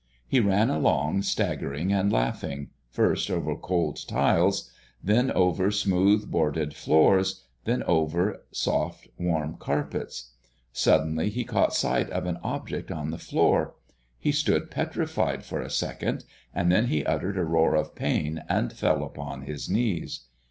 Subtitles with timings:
[0.27, 4.71] He ran along staggering and laughing, first over cold tiles,
[5.03, 10.31] then over smooth boarded floors, then over soft, warm carpets.
[10.73, 13.75] Suddenly he caught sight of an object on the floor.
[14.17, 16.25] He stood petrified for a second;
[16.55, 20.21] then he uttered a roar of pain and fell upon his knees.